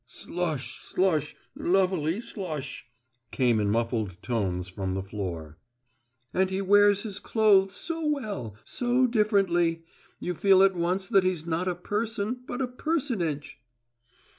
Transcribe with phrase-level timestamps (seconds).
[0.07, 2.87] "Slush, slush, luv a ly slush,"
[3.29, 5.59] came in muffled tones from the floor.
[6.33, 9.83] "And he wears his clothes so well so differently!
[10.19, 13.61] You feel at once that he's not a person, but a personage."